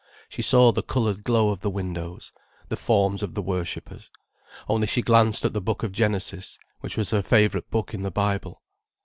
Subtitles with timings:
[0.29, 2.33] She saw the coloured glow of the windows,
[2.69, 4.09] the forms of the worshippers.
[4.67, 8.09] Only she glanced at the book of Genesis, which was her favourite book in the
[8.09, 8.63] Bible.